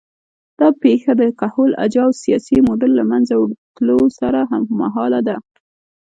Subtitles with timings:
[0.59, 3.33] دا پېښه د کهول اجاو سیاسي موډل له منځه
[3.75, 5.35] تلو سره هممهاله ده